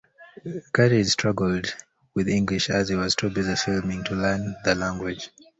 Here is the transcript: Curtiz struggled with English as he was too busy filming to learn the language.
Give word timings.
Curtiz 0.73 1.11
struggled 1.11 1.75
with 2.15 2.27
English 2.27 2.71
as 2.71 2.89
he 2.89 2.95
was 2.95 3.13
too 3.13 3.29
busy 3.29 3.55
filming 3.55 4.03
to 4.05 4.15
learn 4.15 4.55
the 4.63 4.73
language. 4.73 5.29